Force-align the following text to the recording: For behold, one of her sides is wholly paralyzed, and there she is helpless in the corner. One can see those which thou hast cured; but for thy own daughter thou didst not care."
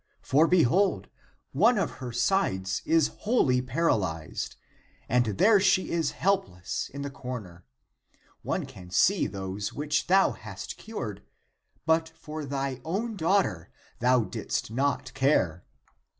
For 0.23 0.47
behold, 0.47 1.09
one 1.51 1.77
of 1.77 1.91
her 2.01 2.11
sides 2.11 2.81
is 2.85 3.09
wholly 3.19 3.61
paralyzed, 3.61 4.55
and 5.07 5.27
there 5.37 5.59
she 5.59 5.91
is 5.91 6.09
helpless 6.09 6.89
in 6.91 7.03
the 7.03 7.11
corner. 7.11 7.65
One 8.41 8.65
can 8.65 8.89
see 8.89 9.27
those 9.27 9.73
which 9.73 10.07
thou 10.07 10.31
hast 10.31 10.77
cured; 10.77 11.21
but 11.85 12.09
for 12.09 12.45
thy 12.45 12.81
own 12.83 13.15
daughter 13.15 13.69
thou 13.99 14.23
didst 14.23 14.71
not 14.71 15.13
care." 15.13 15.63